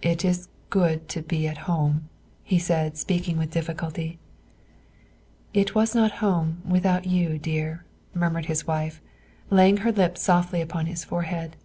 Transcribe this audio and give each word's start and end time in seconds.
"It 0.00 0.24
is 0.24 0.46
good 0.70 1.08
to 1.08 1.22
be 1.22 1.48
at 1.48 1.58
home," 1.66 2.08
he 2.44 2.56
said, 2.56 2.96
speaking 2.96 3.36
with 3.36 3.50
difficulty. 3.50 4.20
"It 5.52 5.74
was 5.74 5.92
not 5.92 6.12
home 6.22 6.62
without 6.64 7.04
you, 7.04 7.36
dear," 7.36 7.84
murmured 8.14 8.46
his 8.46 8.68
wife, 8.68 9.02
laying 9.50 9.78
her 9.78 9.90
lips 9.90 10.22
softly 10.22 10.60
upon 10.60 10.86
his 10.86 11.02
forehead. 11.02 11.56